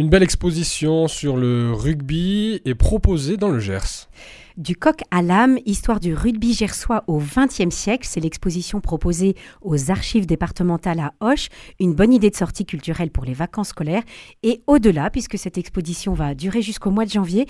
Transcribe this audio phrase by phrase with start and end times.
[0.00, 4.08] Une belle exposition sur le rugby est proposée dans le Gers.
[4.56, 9.90] Du coq à l'âme, histoire du rugby gersois au XXe siècle, c'est l'exposition proposée aux
[9.90, 14.04] archives départementales à Hoche, une bonne idée de sortie culturelle pour les vacances scolaires
[14.42, 17.44] et au-delà, puisque cette exposition va durer jusqu'au mois de janvier.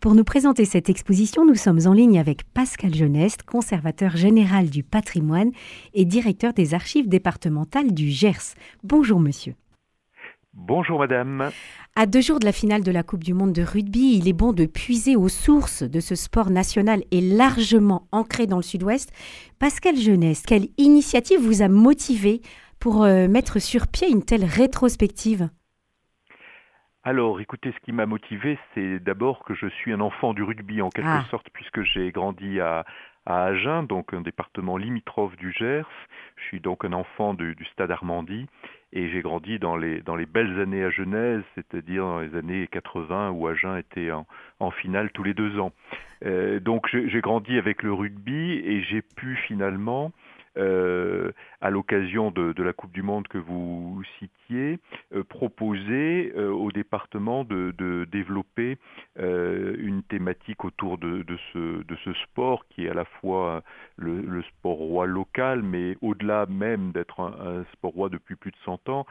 [0.00, 4.82] Pour nous présenter cette exposition, nous sommes en ligne avec Pascal Geneste, conservateur général du
[4.82, 5.52] patrimoine
[5.94, 8.56] et directeur des archives départementales du Gers.
[8.82, 9.54] Bonjour monsieur.
[10.54, 11.50] Bonjour madame.
[11.96, 14.34] À deux jours de la finale de la Coupe du Monde de rugby, il est
[14.34, 19.10] bon de puiser aux sources de ce sport national et largement ancré dans le sud-ouest.
[19.58, 22.42] Pascal Jeunesse, quelle initiative vous a motivé
[22.80, 25.48] pour euh, mettre sur pied une telle rétrospective?
[27.02, 30.82] Alors, écoutez, ce qui m'a motivé, c'est d'abord que je suis un enfant du rugby
[30.82, 31.24] en quelque ah.
[31.30, 32.84] sorte, puisque j'ai grandi à,
[33.26, 35.86] à Agen, donc un département limitrophe du Gers.
[36.36, 38.46] Je suis donc un enfant du, stade Armandie
[38.92, 42.68] et j'ai grandi dans les, dans les belles années à Genèse, c'est-à-dire dans les années
[42.70, 44.26] 80 où Agen était en,
[44.60, 45.72] en finale tous les deux ans.
[46.24, 50.12] Euh, donc j'ai grandi avec le rugby et j'ai pu finalement
[50.58, 54.78] euh, à l'occasion de, la Coupe du Monde que vous citiez,
[55.14, 57.72] euh, proposer euh, au département de,
[58.10, 58.78] développer
[59.16, 63.62] une thématique autour de, ce, de ce sport qui est à la fois
[63.96, 68.56] le, sport roi local, mais au-delà même d'être un, un, sport roi depuis plus de
[68.64, 69.06] 100 ans,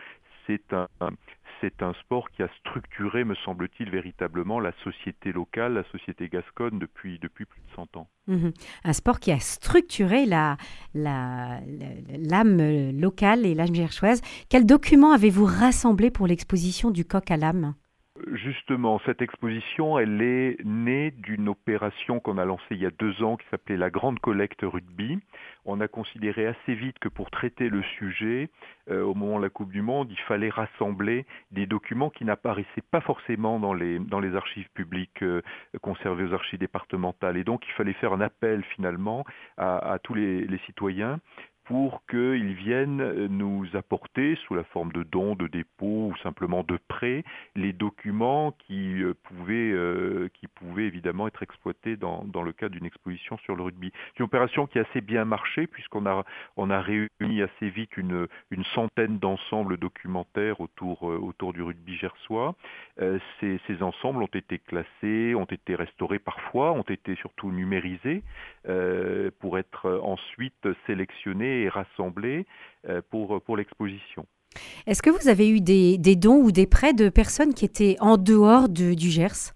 [0.47, 0.87] c'est un,
[1.61, 6.79] c'est un sport qui a structuré, me semble-t-il, véritablement la société locale, la société gasconne
[6.79, 8.07] depuis, depuis plus de 100 ans.
[8.27, 8.51] Mhm.
[8.83, 10.57] Un sport qui a structuré l'âme
[10.93, 11.59] la,
[12.17, 14.21] l'âme locale et l'âme gerchoise.
[14.49, 17.75] Quel document avez-vous rassemblé pour l'exposition du coq à l'âme?
[18.33, 23.21] Justement, cette exposition, elle est née d'une opération qu'on a lancée il y a deux
[23.23, 25.19] ans qui s'appelait la Grande Collecte Rugby.
[25.65, 28.49] On a considéré assez vite que pour traiter le sujet,
[28.89, 32.85] euh, au moment de la Coupe du Monde, il fallait rassembler des documents qui n'apparaissaient
[32.89, 35.41] pas forcément dans les, dans les archives publiques euh,
[35.81, 37.35] conservées aux archives départementales.
[37.35, 39.25] Et donc, il fallait faire un appel finalement
[39.57, 41.19] à, tous les citoyens
[41.71, 46.63] pour qu'ils viennent euh, nous apporter, sous la forme de dons, de dépôts ou simplement
[46.63, 47.23] de prêts,
[47.55, 52.75] les documents qui euh, pouvaient, euh, qui pouvaient évidemment être exploités dans, dans le cadre
[52.75, 53.89] d'une exposition sur le rugby.
[53.93, 56.25] C'est une opération qui a assez bien marché puisqu'on a,
[56.57, 62.53] on a réuni assez vite une, une centaine d'ensembles documentaires autour, autour du rugby gersois.
[63.39, 68.23] ces, ces ensembles ont été classés, ont été restaurés parfois, ont été surtout numérisés
[69.39, 72.45] pour être ensuite sélectionnés et rassemblés
[72.87, 74.25] euh, pour, pour l'exposition.
[74.85, 77.95] Est-ce que vous avez eu des, des, dons ou des prêts de personnes qui étaient
[77.99, 79.53] en dehors de, du Gers?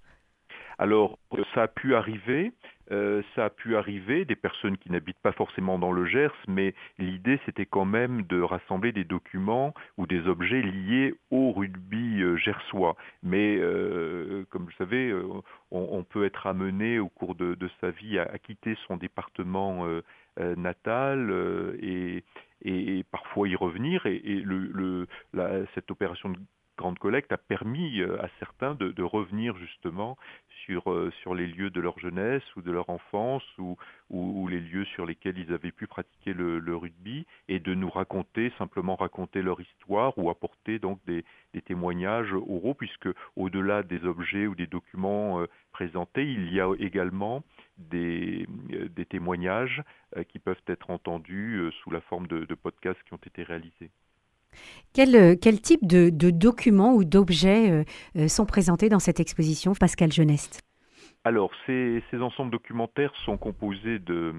[0.78, 1.20] Alors,
[1.54, 2.52] ça a pu arriver.
[2.92, 6.74] Euh, ça a pu arriver, des personnes qui n'habitent pas forcément dans le Gers, mais
[7.00, 12.38] l'idée c'était quand même de rassembler des documents ou des objets liés au rugby euh,
[12.38, 12.96] gersois.
[13.24, 13.60] Mais
[14.50, 15.14] comme vous savez,
[15.72, 19.88] on, peut être amené au cours de, sa vie à, quitter son département
[20.38, 22.26] euh, natal euh, et,
[22.62, 24.06] et, parfois y revenir.
[24.06, 25.08] Et, le,
[25.74, 26.38] cette opération de
[26.78, 30.18] grande collecte a permis euh, à certains de, revenir justement
[30.66, 30.84] sur,
[31.22, 33.78] sur les lieux de leur jeunesse ou de leur enfance ou,
[34.10, 38.52] ou, les lieux sur lesquels ils avaient pu pratiquer le, rugby et de nous raconter,
[38.58, 41.24] simplement raconter leur histoire ou apporter donc des,
[41.66, 47.44] témoignages oraux puisque au-delà des objets ou des documents présentés, il y a également
[47.78, 49.84] des, euh, témoignages
[50.16, 53.92] euh, qui peuvent être entendus euh, sous la forme de, podcasts qui ont été réalisés.
[54.94, 57.86] Quel, quel type de, de documents ou d'objets
[58.28, 60.62] sont présentés dans cette exposition, Pascal Geneste
[61.24, 64.34] Alors, ces, ces, ensembles documentaires sont composés de,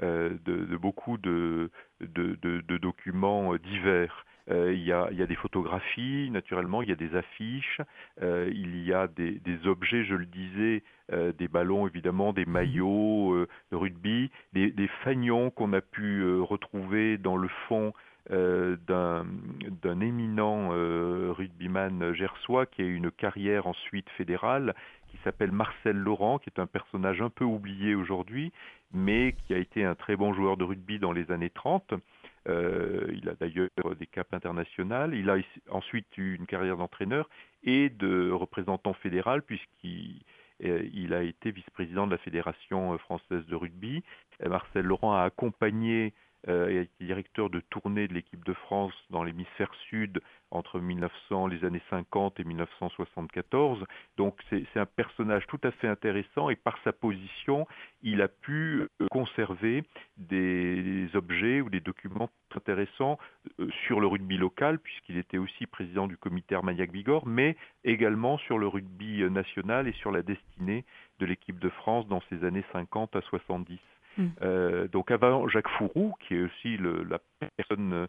[0.00, 1.70] de, de beaucoup de,
[2.00, 4.24] de, documents divers.
[4.50, 7.80] Euh, il, y a, il, y a, des photographies, naturellement, il y a des affiches,
[8.22, 12.44] euh, il y a des, des, objets, je le disais, euh, des ballons évidemment, des
[12.44, 12.52] mhm.
[12.52, 17.92] maillots de rugby, des, des fagnons qu'on a pu retrouver dans le fond
[18.30, 20.68] d'un éminent
[21.32, 24.74] rugbyman gersois qui a eu une carrière ensuite fédérale,
[25.12, 28.52] qui s'appelle Marcel Laurent, qui est un personnage un peu oublié aujourd'hui,
[28.92, 31.94] mais qui a été un très bon joueur de rugby dans les années 30.
[32.48, 33.68] Euh, il a d'ailleurs
[33.98, 35.14] des caps internationales.
[35.14, 35.36] Il a
[35.70, 37.28] ensuite eu une carrière d'entraîneur
[37.62, 40.22] et de représentant fédéral puisqu'il
[40.64, 44.02] euh, il a été vice-président de la Fédération française de rugby.
[44.44, 46.14] Marcel Laurent a accompagné
[46.48, 50.80] euh, et a été directeur de tournée de l'équipe de France dans l'hémisphère sud entre
[50.80, 53.84] 1900, les années 50 et 1974.
[54.16, 57.66] Donc c'est un personnage tout à fait intéressant et par sa position,
[58.02, 59.84] il a pu euh, conserver
[60.16, 63.18] des objets ou des documents intéressants
[63.60, 68.58] euh, sur le rugby local, puisqu'il était aussi président du comité Armagnac-Bigorre, mais également sur
[68.58, 70.84] le rugby national et sur la destinée
[71.18, 73.78] de l'équipe de France dans ces années 50 à 70.
[74.18, 74.26] Mm.
[74.42, 77.18] Euh, donc avant Jacques Fourou, qui est aussi la,
[77.56, 78.06] personne,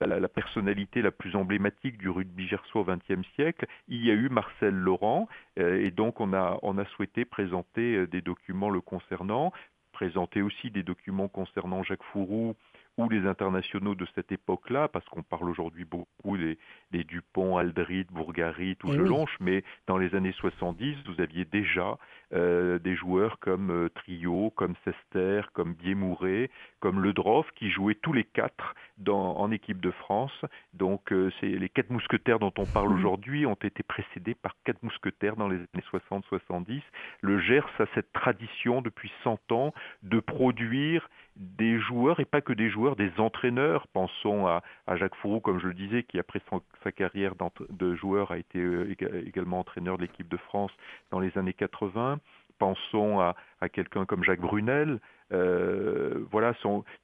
[0.00, 4.28] la, personnalité la plus emblématique du rugby gersois au XXe siècle, il y a eu
[4.28, 5.28] Marcel Laurent,
[5.58, 6.58] euh, et donc on a,
[6.96, 9.52] souhaité présenter euh, des documents le concernant,
[9.92, 12.54] présenter aussi des documents concernant Jacques Fourou
[12.98, 16.58] ou les internationaux de cette époque-là, parce qu'on parle aujourd'hui beaucoup des,
[17.04, 21.96] Dupont, Aldrit, Bourgarit ou eh mais dans les années 70, vous aviez déjà
[22.34, 26.50] euh, des joueurs comme euh, Trio, comme Sester, comme Biémouré,
[26.80, 30.44] comme Ledroff, qui jouaient tous les quatre dans, en équipe de France.
[30.74, 32.98] Donc euh, c'est les quatre mousquetaires dont on parle mmh.
[32.98, 36.82] aujourd'hui ont été précédés par quatre mousquetaires dans les années 60-70.
[37.22, 39.72] Le Gers a cette tradition depuis 100 ans
[40.02, 43.86] de produire des joueurs, et pas que des joueurs, des entraîneurs.
[43.88, 44.62] Pensons à,
[44.96, 46.40] Jacques Fourou, comme je le disais, qui après
[46.82, 47.34] sa carrière
[47.70, 48.94] de joueur a été euh,
[49.26, 50.72] également entraîneur de l'équipe de France
[51.10, 52.18] dans les années 80.
[52.58, 54.98] Pensons à, à quelqu'un comme Jacques Brunel,
[55.32, 56.54] euh, voilà,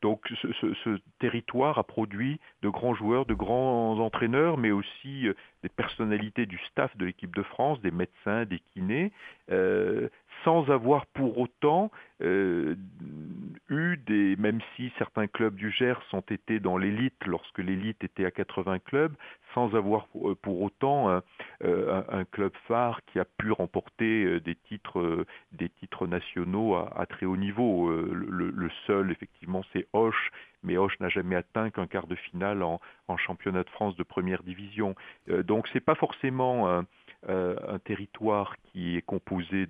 [0.01, 5.69] donc ce, territoire a produit de grands joueurs, de grands entraîneurs, mais aussi euh, des
[5.69, 9.13] personnalités du staff de l'équipe de France, des médecins, des kinés,
[9.51, 10.09] euh,
[10.45, 16.79] sans avoir pour autant eu des, même si certains clubs du Gers ont été dans
[16.79, 19.15] l'élite lorsque l'élite était à 80 clubs,
[19.53, 20.07] sans avoir
[20.43, 21.21] pour, autant
[21.61, 27.37] un, club phare qui a pu remporter des titres, des titres nationaux à, très haut
[27.37, 30.31] niveau le, seul, effectivement, c'est Hoche,
[30.63, 32.81] mais Hoche n'a jamais atteint qu'un quart de finale en,
[33.17, 34.95] championnat de France de première division.
[35.29, 36.83] Euh, donc c'est pas forcément
[37.29, 39.67] euh, un, territoire qui est composé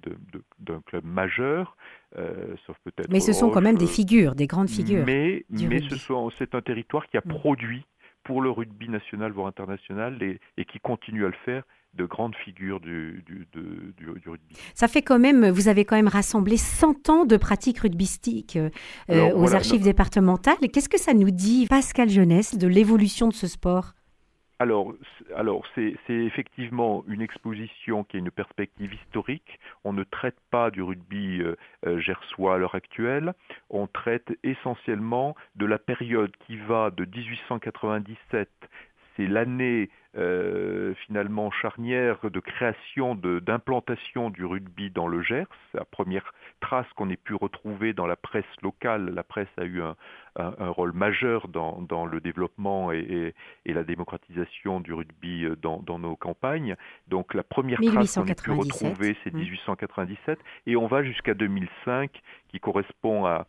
[0.58, 1.76] d'un club majeur,
[2.16, 3.10] euh, sauf peut-être.
[3.10, 5.04] Mais ce sont quand même des figures, des grandes figures.
[5.06, 5.80] Mais, mais
[6.38, 7.28] c'est un territoire qui a mm.
[7.28, 7.86] produit
[8.24, 10.18] pour le rugby national voire international
[10.56, 11.62] et qui continue à le faire
[11.96, 14.56] de grandes figures du, du, rugby.
[14.74, 18.58] Ça fait quand même, vous avez quand même rassemblé 100 ans de pratiques rugbystiques
[19.10, 20.56] euh, aux archives départementales.
[20.72, 23.94] Qu'est-ce que ça nous dit, Pascal Jeunesse, de l'évolution de ce sport?
[24.60, 29.58] Alors, c'est effectivement une exposition qui a une perspective historique.
[29.82, 31.56] On ne traite pas du rugby euh,
[31.86, 33.34] euh, gersois à l'heure actuelle.
[33.68, 38.48] On traite essentiellement de la période qui va de 1897
[39.16, 45.48] c'est l'année euh, finalement charnière de création, d'implantation du rugby dans le Gers.
[45.72, 49.10] La première trace qu'on ait pu retrouver dans la presse locale.
[49.10, 49.96] La presse a eu un,
[50.36, 53.34] rôle majeur dans, le développement et,
[53.66, 56.76] la démocratisation du rugby euh, dans, nos campagnes.
[57.08, 60.42] Donc la première trace qu'on ait pu retrouver, c'est 1897, mmh.
[60.70, 63.46] et on va jusqu'à 2005, qui correspond à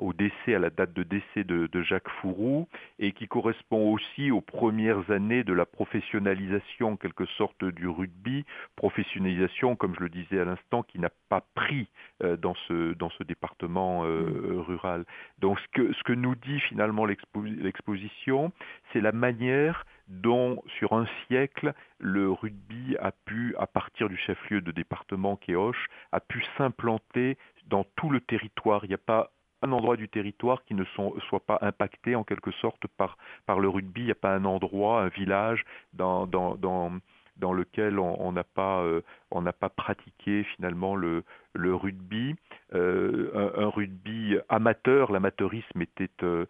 [0.00, 4.40] au décès, à la date de décès de, Jacques Fourou, et qui correspond aussi aux
[4.40, 8.44] premières années de la professionnalisation, en quelque sorte, du rugby,
[8.76, 11.88] professionnalisation, comme je le disais à l'instant, qui n'a pas pris
[12.22, 14.60] euh, dans, ce, dans ce département euh, mm.
[14.60, 15.04] rural.
[15.38, 18.52] Donc ce que, ce que nous dit finalement l'exposition,
[18.92, 24.60] c'est la manière dont sur un siècle le rugby a pu, à partir du chef-lieu
[24.60, 25.54] de département qui
[26.12, 28.84] a pu s'implanter dans tout le territoire.
[28.84, 29.30] Il n'y a pas
[29.62, 33.16] un endroit du territoire qui ne soit pas impacté en quelque sorte par,
[33.60, 34.02] le rugby.
[34.02, 36.26] Il n'y a pas un endroit, un village dans,
[37.52, 42.34] lequel on n'a pas, euh, pas pratiqué finalement le, rugby.
[42.74, 46.46] Euh, un, rugby amateur, l'amateurisme était, euh,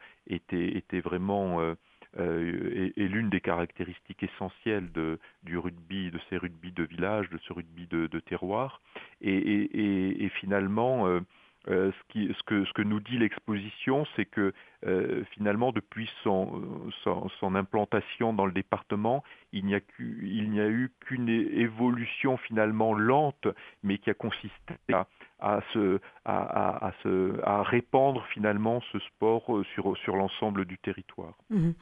[1.05, 1.75] vraiment
[2.19, 7.53] est, l'une des caractéristiques essentielles de, du rugby, de ces rugby de village, de ce
[7.53, 8.81] rugby de, terroir.
[9.21, 11.21] Et, et finalement, euh,
[11.69, 14.53] euh, ce, que, nous dit l'exposition, c'est que
[14.87, 16.63] euh, finalement, depuis son,
[17.05, 19.23] son, son, implantation dans le département,
[19.53, 23.47] il n'y a, a, eu qu'une évolution finalement lente,
[23.83, 25.07] mais qui a consisté à,
[25.41, 30.79] à, se, à, à, se, à répandre finalement ce sport euh, sur, sur l'ensemble du
[30.79, 31.35] territoire.
[31.51, 31.75] Mhm.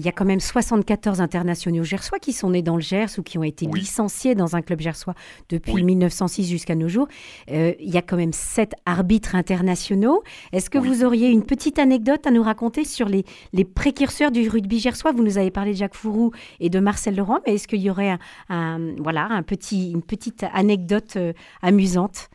[0.00, 3.22] Il y a quand même 74 internationaux gersois qui sont nés dans le Gers ou
[3.22, 5.14] qui ont été licenciés dans un club gersois
[5.48, 7.08] depuis 1906 jusqu'à nos jours.
[7.50, 10.22] Euh, il y a quand même 7 arbitres internationaux.
[10.52, 14.48] Est-ce que vous auriez une petite anecdote à nous raconter sur les, les précurseurs du
[14.48, 17.68] rugby gersois Vous nous avez parlé de Jacques Fourou et de Marcel Leroy, mais est-ce
[17.68, 18.16] qu'il y aurait
[18.48, 19.28] un, voilà,
[19.72, 21.32] une petite anecdote euh,
[21.62, 22.30] amusante?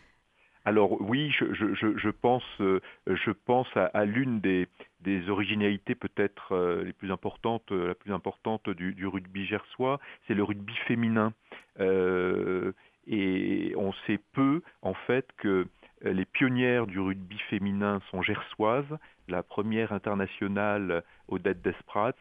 [0.65, 4.67] Alors oui, je, pense, euh, je pense à, l'une des,
[4.99, 10.43] des originalités peut-être euh, les plus importantes, la plus importante du rugby gersois, c'est le
[10.43, 11.33] rugby féminin.
[11.79, 15.65] et on sait peu en fait que
[16.01, 18.97] les pionnières du rugby féminin sont gersoises.
[19.27, 22.13] La première internationale, Odette Desprats,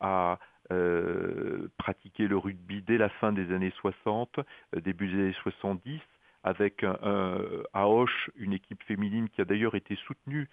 [0.00, 0.38] a
[0.72, 6.00] euh, pratiqué le rugby dès la fin des années 60, euh, début des années 70,
[6.42, 10.48] avec à Hoche une équipe féminine qui a d'ailleurs été soutenue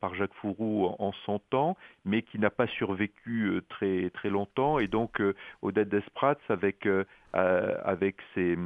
[0.00, 4.78] par, Jacques Fourou en, son temps, mais qui n'a pas survécu euh, très, très longtemps.
[4.78, 5.22] Et donc
[5.62, 6.88] Odette Desprats, avec,
[7.32, 8.56] avec ses,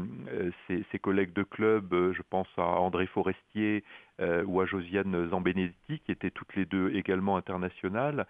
[0.66, 3.84] ses, ses, collègues de club, je pense à André Forestier
[4.20, 8.26] ou à Josiane Zambenetti, qui étaient toutes les deux également internationales,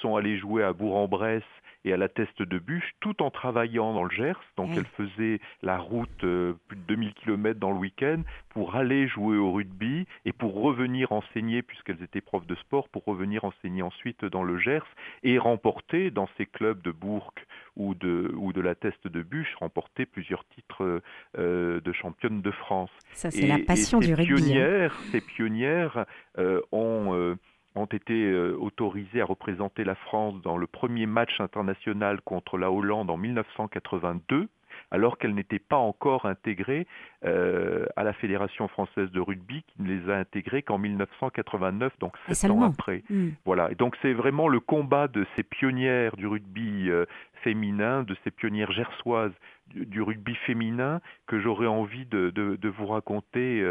[0.00, 1.42] sont allées jouer à Bourg-en-Bresse
[1.84, 4.40] et à la teste de bûche, tout en travaillant dans le Gers.
[4.56, 9.06] Donc elle faisait la route euh, plus de 2000 km dans le week-end pour aller
[9.06, 13.82] jouer au rugby et pour revenir enseigner, puisqu'elles étaient profs de sport, pour revenir enseigner
[13.82, 14.86] ensuite dans le Gers
[15.22, 17.32] et remporter dans ces clubs de Bourg
[17.76, 21.02] ou de, ou de la teste de bûche, remporter plusieurs titres
[21.38, 22.90] euh, de championne de France.
[23.12, 24.32] Ça, c'est la passion du rugby.
[24.32, 24.36] Hein.
[24.36, 26.06] Pionnières, Ces pionnières
[26.38, 27.36] euh, ont
[27.74, 32.70] ont été euh, autorisés à représenter la France dans le premier match international contre la
[32.70, 34.48] Hollande en 1982
[34.94, 36.86] alors qu'elle n'était pas encore intégrée
[37.24, 42.14] euh, à la Fédération française de rugby, qui ne les a intégrées qu'en 1989, donc
[42.28, 43.02] sept ans après.
[43.10, 43.30] Hmm.
[43.44, 43.72] Voilà.
[43.72, 47.06] Et donc c'est vraiment le combat de ces pionnières du rugby euh,
[47.42, 49.34] féminin, de ces pionnières gersoises
[49.74, 53.64] du, rugby féminin que j'aurais envie de, vous raconter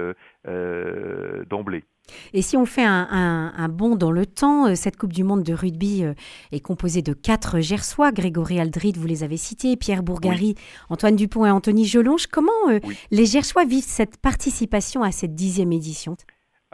[1.50, 1.84] d'emblée.
[2.34, 5.54] Et si on fait un, bond dans le temps, euh, cette Coupe du Monde de
[5.54, 6.14] rugby euh,
[6.52, 8.12] est composée de quatre Gersois.
[8.12, 10.56] Grégory Aldrit, vous les avez cités, Pierre Bourgari,
[10.90, 12.28] Antoine Dupont et Anthony Jolonge.
[12.28, 12.80] Comment euh,
[13.12, 16.18] les Gersois vivent cette participation à cette dixième édition?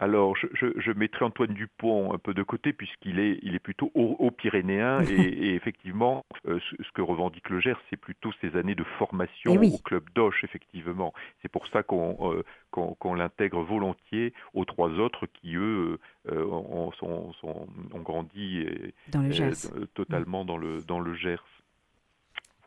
[0.02, 3.92] Alors, je, je, mettrai Antoine Dupont un peu de côté puisqu'il est, il est plutôt
[3.96, 8.86] haut, pyrénéen et, effectivement, euh, ce, que revendique le Gers, c'est plutôt ses années de
[8.98, 11.14] formation eh au club d'Oche, effectivement.
[11.42, 16.00] C'est pour ça qu'on euh, qu'on l'intègre volontiers aux trois autres qui, eux,
[16.32, 18.66] euh, ont, sont, ont, grandi
[19.10, 21.44] dans le totalement dans le, dans le Gers.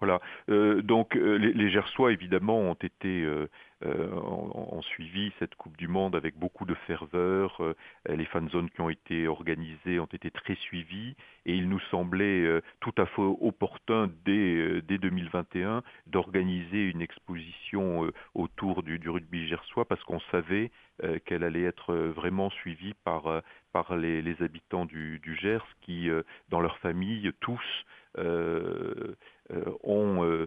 [0.01, 0.21] Voilà.
[0.49, 3.25] donc les, les, Gersois évidemment ont été
[3.85, 7.57] euh, ont, suivi cette Coupe du Monde avec beaucoup de ferveur.
[7.61, 7.75] Euh,
[8.09, 11.15] les fan zones qui ont été organisées ont été très suivies
[11.47, 18.11] et il nous semblait euh, tout à fait opportun dès, dès 2021 d'organiser une exposition
[18.35, 20.71] autour du, rugby gersois parce qu'on savait
[21.25, 26.09] qu'elle allait être vraiment suivie par, par les, habitants du, Gers qui,
[26.51, 27.85] dans leur famille, tous,
[29.53, 30.47] euh, ont, euh, euh,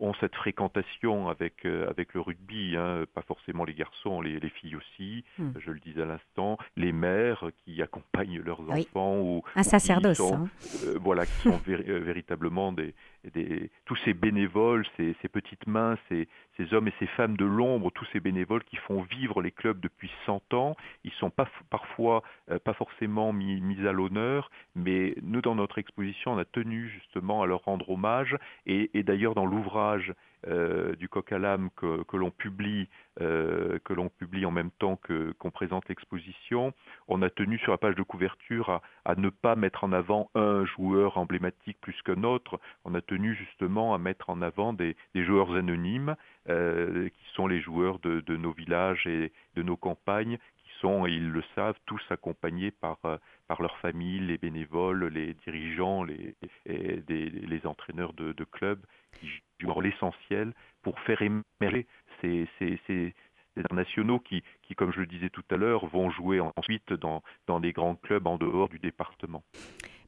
[0.00, 4.76] ont cette fréquentation avec, avec le rugby, hein, pas forcément les garçons, les, les filles
[4.76, 5.50] aussi, hmm.
[5.58, 10.26] je le disais à l'instant, les mères qui accompagnent leurs enfants ou, un sacerdoce, qui
[10.26, 10.98] sont, hein.
[11.00, 12.94] voilà, qui sont véritablement des,
[13.34, 17.44] des, tous ces bénévoles, ces, ces petites mains, ces, ces, hommes et ces femmes de
[17.44, 21.48] l'ombre, tous ces bénévoles qui font vivre les clubs depuis 100 ans, ils sont pas
[21.70, 22.22] parfois
[22.64, 27.42] pas forcément mis, mis à l'honneur, mais nous dans notre exposition, on a tenu justement
[27.42, 30.12] à leur rendre hommage et, d'ailleurs dans l'ouvrage
[30.48, 32.88] euh, du coq à l'âme que, l'on publie,
[33.20, 33.78] euh,
[34.18, 36.72] publie en même temps que qu'on présente l'exposition,
[37.06, 40.64] on a tenu sur la page de couverture à, ne pas mettre en avant un
[40.64, 42.58] joueur emblématique plus qu'un autre.
[42.84, 46.16] On a tenu justement à mettre en avant des, joueurs anonymes
[46.48, 51.06] euh, qui sont les joueurs de, de, nos villages et de nos campagnes, qui sont,
[51.06, 52.98] et ils le savent, tous accompagnés par
[53.48, 56.34] par leurs familles, les bénévoles, les dirigeants, les,
[56.66, 58.84] les entraîneurs de, clubs
[59.20, 59.28] qui
[59.60, 61.86] jouent l'essentiel pour faire émerger
[62.20, 63.14] ces, ces, ces,
[63.70, 67.60] nationaux qui, qui, comme je le disais tout à l'heure, vont jouer ensuite dans, dans
[67.60, 69.42] des grands clubs en dehors du département.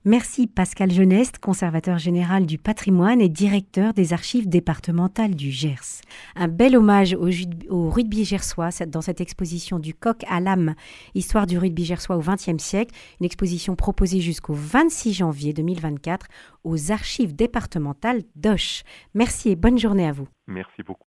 [0.06, 6.02] Merci Pascal Geneste, conservateur général du patrimoine et directeur des archives départementales du Gers.
[6.37, 7.16] Un bel hommage
[7.70, 10.75] au, rugby gersois dans cette exposition du coq à l'âme,
[11.14, 16.26] histoire du rugby gersois au XXe siècle, une exposition proposée jusqu'au 26 janvier 2024
[16.64, 18.82] aux archives départementales d'Oche.
[19.14, 20.28] Merci et bonne journée à vous.
[20.46, 21.00] Merci beaucoup.